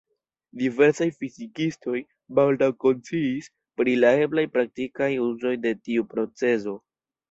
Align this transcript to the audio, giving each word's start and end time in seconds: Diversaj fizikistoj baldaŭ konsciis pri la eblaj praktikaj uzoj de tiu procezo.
Diversaj 0.61 1.07
fizikistoj 1.19 1.99
baldaŭ 2.41 2.71
konsciis 2.87 3.53
pri 3.83 3.97
la 4.03 4.15
eblaj 4.27 4.49
praktikaj 4.59 5.15
uzoj 5.31 5.57
de 5.69 5.81
tiu 5.87 6.13
procezo. 6.15 6.81